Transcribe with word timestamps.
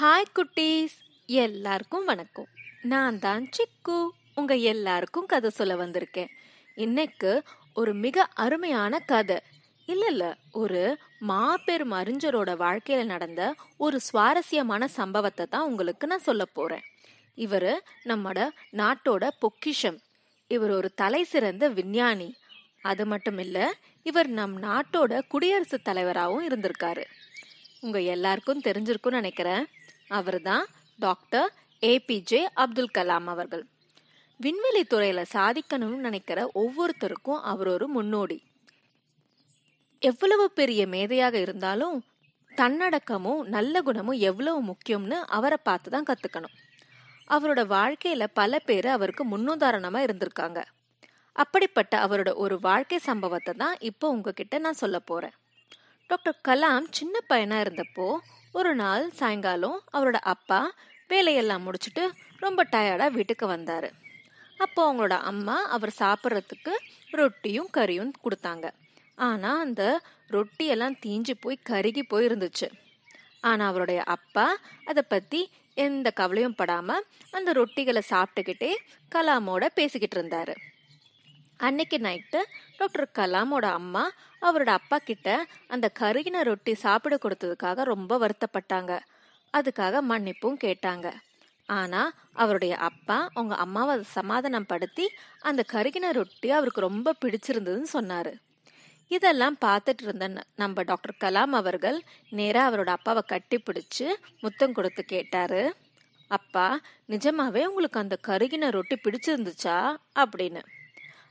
Hi 0.00 0.30
குட்டீஸ். 0.34 0.98
எல்லாருக்கும் 1.26 2.04
வணக்கம். 2.04 2.46
நான் 2.82 3.18
தான் 3.18 3.48
சிக்கு. 3.56 4.08
உங்க 4.34 4.54
எல்லாருக்கும் 4.56 5.26
கதை 5.26 5.50
சொல்ல 5.50 5.74
வந்திருக்கேன். 5.74 6.26
இன்னைக்கு 6.74 7.42
ஒரு 7.74 7.94
மிக 7.94 8.22
அருமையான 8.22 8.98
கதை. 8.98 9.38
இல்ல 9.86 10.06
இல்ல 10.06 10.36
ஒரு 10.52 10.98
மாபெரும் 11.18 11.92
அறிஞரோட 11.92 12.52
வாழ்க்கையில 12.54 13.04
நடந்த 13.04 13.54
ஒரு 13.76 14.00
சுவாரஸ்யமான 14.00 14.88
சம்பவத்தை 14.88 15.46
தான் 15.46 15.62
உங்களுக்கு 15.62 16.06
நான் 16.06 16.18
சொல்ல 16.18 16.44
போறேன். 16.44 16.82
இவர் 17.34 17.82
நம்மட 18.04 18.48
நாட்டோட 18.72 19.28
பொக்கிஷம். 19.38 20.00
இவர் 20.48 20.70
ஒரு 20.70 20.94
தலை 20.94 21.24
சிறந்த 21.24 21.68
விஞ்ஞானி. 21.68 22.34
அது 22.82 23.06
மட்டும் 23.06 23.38
இல்ல 23.38 23.74
இவர் 24.02 24.28
நம் 24.28 24.62
நாட்டோட 24.62 25.20
குடியரசுத் 25.28 25.84
தலைவராகவும் 25.84 26.48
இருந்திருக்காரு. 26.48 27.04
உங்க 27.80 28.00
எல்லாருக்கும் 28.00 28.60
தெரிஞ்சிருக்கும்னு 28.60 29.20
நினைக்கிறேன். 29.20 29.66
அவர்தான் 30.08 30.66
டாக்டர் 30.98 31.52
ஏபிஜே 31.82 32.46
அப்துல் 32.54 32.94
கலாம் 32.98 33.24
அவர்கள். 33.24 33.64
விண்வெளி 34.40 34.82
துறையில 34.90 35.22
சாதிக்கணும்னு 35.32 35.98
நினைக்கிற 35.98 36.50
ஒவ்வொருத்தருக்கும் 36.54 37.40
அவர் 37.42 37.68
ஒரு 37.68 37.88
முன்னோடி. 37.88 38.38
எவ்வளவு 39.98 40.50
பெரிய 40.50 40.86
மேதையாக 40.86 41.38
இருந்தாலும் 41.38 42.04
தன்னடக்கமும் 42.52 43.42
நல்ல 43.46 43.82
குணமும் 43.82 44.18
எவ்வளவு 44.20 44.62
முக்கியம்னு 44.62 45.18
அவரை 45.26 45.58
பார்த்து 45.62 45.90
தான் 45.90 46.08
கத்துக்கணும். 46.08 46.54
அவரோட 47.30 47.60
வாழ்க்கையில 47.66 48.24
பல 48.24 48.58
பேர் 48.58 48.86
அவருக்கு 48.86 49.24
முன்னுதாரணமா 49.26 50.00
இருந்திருக்காங்க. 50.06 50.60
அப்படிப்பட்ட 51.32 52.06
அவரோட 52.06 52.34
ஒரு 52.34 52.58
வாழ்க்கை 52.60 52.98
சம்பவத்தை 52.98 53.54
தான் 53.54 53.76
இப்போ 53.80 54.08
உங்ககிட்ட 54.08 54.58
நான் 54.58 54.72
சொல்ல 54.72 54.98
போறேன். 54.98 55.32
டாக்டர் 56.06 56.40
கலாம் 56.48 56.86
சின்ன 56.90 57.18
பையனா 57.28 57.58
இருந்தப்போ 57.64 58.18
ஒரு 58.54 58.74
நாள் 58.74 59.04
சாயங்காலம் 59.10 59.78
அவரோட 59.92 60.18
அப்பா 60.32 60.58
வேலையெல்லாம் 61.08 61.62
முடிச்சுட்டு 61.66 62.04
ரொம்ப 62.38 62.66
டயர்டாக 62.72 63.10
வீட்டுக்கு 63.10 63.46
வந்தார். 63.46 63.86
அப்போ 64.58 64.80
அவங்களோட 64.86 65.16
அம்மா 65.30 65.56
அவர் 65.76 65.92
சாப்பிட்றதுக்கு 65.98 66.72
ரொட்டியும் 67.10 67.70
கறியும் 67.76 68.12
கொடுத்தாங்க. 68.24 68.66
ஆனால் 69.18 69.60
அந்த 69.60 69.82
ரொட்டியெல்லாம் 70.30 70.96
தீஞ்சு 71.04 71.34
போய் 71.40 71.64
கருகி 71.70 72.02
போய் 72.02 72.26
இருந்துச்சு 72.28 72.68
அவருடைய 73.68 74.00
அப்பா 74.16 74.46
அதை 74.84 75.02
பற்றி 75.08 75.40
எந்த 75.74 76.10
கவலையும் 76.10 76.58
படாமல் 76.60 77.06
அந்த 77.30 77.52
ரொட்டிகளை 77.52 78.02
சாப்பிட்டுக்கிட்டே 78.10 78.70
கலாமோட 79.14 79.66
பேசிக்கிட்டு 79.74 80.16
இருந்தாரு. 80.18 80.54
அன்னைக்கு 81.62 81.96
நைட்டு 81.96 82.38
டாக்டர் 82.76 83.10
கலாமோட 83.18 83.64
அம்மா 83.64 84.10
அவரோட 84.42 84.66
அப்பா 84.66 84.98
கிட்ட 84.98 85.46
அந்த 85.68 85.92
கருகின 86.00 86.42
ரொட்டி 86.42 86.74
சாப்பிட 86.74 87.18
கொடுத்ததுக்காக 87.22 87.82
ரொம்ப 87.82 88.18
வருத்தப்பட்டாங்க. 88.18 88.98
அதுக்காக 89.52 90.00
மன்னிப்பும் 90.08 90.56
கேட்டாங்க. 90.64 91.12
ஆனா 91.66 92.12
அவருடைய 92.32 92.76
அப்பா 92.76 93.28
அவங்க 93.34 93.54
அம்மாவை 93.54 94.02
சமாதானம் 94.02 94.66
படுத்தி 94.66 95.10
அந்த 95.40 95.64
கருகின 95.72 96.10
ரொட்டி 96.12 96.50
அவருக்கு 96.50 96.80
ரொம்ப 96.80 97.14
பிடிச்சிருந்ததுன்னு 97.24 97.86
சொன்னாரு. 97.92 98.32
இதெல்லாம் 99.08 99.56
பார்த்துட்டு 99.64 100.02
இருந்த 100.02 100.30
நம்ம 100.56 100.82
டாக்டர் 100.82 101.16
கலாம் 101.20 101.52
அவர்கள் 101.62 102.02
நேராக 102.30 102.66
அவரோட 102.70 102.88
அப்பாவை 102.88 103.22
கட்டி 103.26 103.62
பிடிச்சி 103.66 104.06
முத்தம் 104.40 104.72
கொடுத்து 104.72 105.04
கேட்டாரு. 105.04 105.74
அப்பா 106.28 106.80
நிஜமாவே 107.08 107.64
உங்களுக்கு 107.64 108.00
அந்த 108.00 108.18
கருகின 108.28 108.70
ரொட்டி 108.70 108.96
பிடிச்சிருந்துச்சா? 109.04 109.96
அப்படின்னு. 110.14 110.62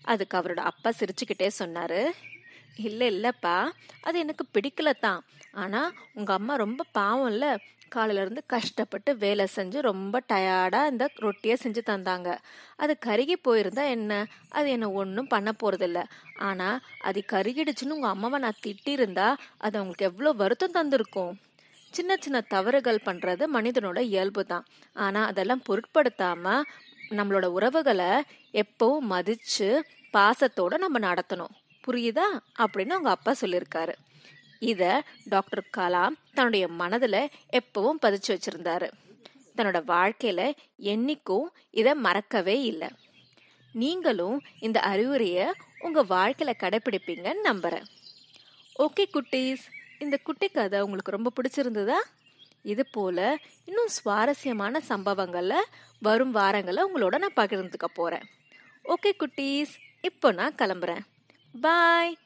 அதுக்கு 0.05 0.35
அவரோட 0.39 0.61
அப்பா 0.71 0.89
சிரிச்சுக்கிட்டே 0.99 1.49
சொன்னாரு. 1.59 2.01
இல்லை 2.87 3.07
இல்லைப்பா 3.13 3.55
அது 4.01 4.17
எனக்கு 4.19 4.43
பிடிக்கல 4.55 4.89
தான் 4.99 5.21
ஆனால் 5.53 5.93
உங்கள் 6.13 6.37
அம்மா 6.39 6.53
ரொம்ப 6.55 6.81
பாவம் 6.91 7.29
இல்லை 7.33 7.51
காலையிலேருந்து 7.91 8.41
கஷ்டப்பட்டு 8.53 9.11
வேலை 9.17 9.45
செஞ்சு 9.55 9.79
ரொம்ப 9.79 10.21
டயர்டாக 10.31 10.91
இந்த 10.91 11.05
ரொட்டியை 11.17 11.55
செஞ்சு 11.63 11.81
தந்தாங்க. 11.89 12.29
அது 12.75 12.93
கருகி 13.07 13.35
போயிருந்தா 13.47 13.83
என்ன? 13.95 14.11
அது 14.49 14.67
என்னை 14.69 14.87
ஒன்றும் 15.01 15.31
பண்ண 15.33 15.51
போகிறதில்ல 15.61 16.01
ஆனால் 16.49 16.77
அது 16.99 17.21
கருகிடுச்சுன்னு 17.33 17.97
உங்கள் 17.97 18.13
அம்மாவை 18.15 18.39
நான் 18.39 18.61
திட்டியிருந்தா 18.65 19.27
அது 19.57 19.77
அவங்களுக்கு 19.79 20.09
எவ்வளோ 20.11 20.31
வருத்தம் 20.43 20.77
தந்திருக்கும். 20.79 21.33
சின்ன 21.93 22.15
சின்ன 22.17 22.37
தவறுகள் 22.53 23.05
பண்ணுறது 23.07 23.43
மனிதனோட 23.47 23.99
இயல்பு 23.99 24.45
தான் 24.45 24.65
ஆனால் 24.95 25.27
அதெல்லாம் 25.27 25.65
பொருட்படுத்தாமல் 25.67 26.65
நம்மளோட 27.11 27.45
உறவுகளை 27.45 28.23
எப்பவும் 28.51 29.05
மதிச்சு 29.09 29.79
பாசத்தோட 30.13 30.77
நம்ம 30.77 31.13
நடத்தணும். 31.13 31.53
புரியுதா? 31.87 32.39
அப்படின்னு 32.59 32.89
அவங்க 32.89 33.09
அப்பா 33.09 33.33
சொல்லியிருக்காரு. 33.41 33.93
இத 34.59 35.03
டாக்டர் 35.25 35.69
கலாம் 35.77 36.15
தன்னுடைய 36.33 36.67
மனதுல 36.79 37.27
எப்பவும் 37.51 37.97
பதிச்சு 38.01 38.27
வச்சிருந்தாரு. 38.27 38.91
தன்னோட 39.57 39.83
வாழ்க்கையில 39.87 40.51
என்னைக்கும் 40.79 41.45
இத 41.71 41.95
மறக்கவே 41.95 42.61
இல்லை. 42.61 42.87
நீங்களும் 43.73 44.41
இந்த 44.59 44.79
அறிவுரைய 44.79 45.51
உங்க 45.79 46.03
வாழ்க்கையில 46.03 46.53
கடைபிடிப்பீங்கன்னு 46.59 47.35
நம்புறேன். 47.43 47.85
ஓகே 48.79 49.05
குட்டீஸ் 49.13 49.63
இந்த 49.99 50.17
குட்டி 50.17 50.47
கதை 50.47 50.81
உங்களுக்கு 50.81 51.11
ரொம்ப 51.11 51.31
பிடிச்சிருந்ததா? 51.41 52.20
இது 52.61 52.85
போல 52.85 53.37
இன்னும் 53.65 53.87
சுவாரஸ்யமான 53.87 54.81
சம்பவங்கள்ல 54.89 55.53
வரும் 55.99 56.35
வாரங்களை 56.35 56.85
உங்களோட 56.93 57.17
நான் 57.17 57.39
பகிர்ந்துக்க 57.39 57.85
போறேன். 57.93 58.25
ஓகே 58.83 59.11
குட்டீஸ் 59.19 59.73
இப்போ 60.01 60.31
நான் 60.31 60.55
கிளம்புறேன். 60.55 60.99
பாய். 61.61 62.17